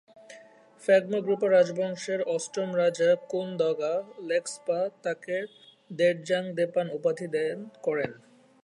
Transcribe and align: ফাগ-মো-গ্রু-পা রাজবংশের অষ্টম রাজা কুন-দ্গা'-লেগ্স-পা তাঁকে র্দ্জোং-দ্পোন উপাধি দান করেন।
ফাগ-মো-গ্রু-পা 0.81 1.47
রাজবংশের 1.47 2.19
অষ্টম 2.35 2.69
রাজা 2.75 3.09
কুন-দ্গা'-লেগ্স-পা 3.31 4.79
তাঁকে 5.03 5.37
র্দ্জোং-দ্পোন 5.91 6.87
উপাধি 6.97 7.27
দান 7.33 7.57
করেন। 7.85 8.11